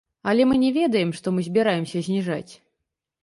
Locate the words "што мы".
1.19-1.45